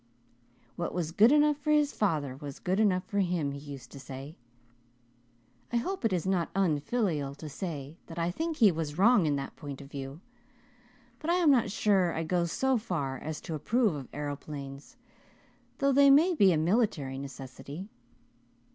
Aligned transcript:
What 0.77 0.95
was 0.95 1.11
good 1.11 1.31
enough 1.31 1.57
for 1.57 1.69
his 1.71 1.93
father 1.93 2.35
was 2.35 2.57
good 2.57 2.79
enough 2.79 3.03
for 3.03 3.19
him, 3.19 3.51
he 3.51 3.59
used 3.59 3.91
to 3.91 3.99
say. 3.99 4.35
I 5.71 5.75
hope 5.77 6.03
it 6.03 6.11
is 6.11 6.25
not 6.25 6.49
unfilial 6.55 7.35
to 7.35 7.47
say 7.47 7.97
that 8.07 8.17
I 8.17 8.31
think 8.31 8.57
he 8.57 8.71
was 8.71 8.97
wrong 8.97 9.27
in 9.27 9.35
that 9.35 9.55
point 9.55 9.79
of 9.79 9.91
view, 9.91 10.19
but 11.19 11.29
I 11.29 11.35
am 11.35 11.51
not 11.51 11.69
sure 11.69 12.15
I 12.15 12.23
go 12.23 12.45
so 12.45 12.79
far 12.79 13.19
as 13.19 13.39
to 13.41 13.53
approve 13.53 13.93
of 13.93 14.09
aeroplanes, 14.11 14.97
though 15.77 15.91
they 15.91 16.09
may 16.09 16.33
be 16.33 16.51
a 16.51 16.57
military 16.57 17.19
necessity. 17.19 17.87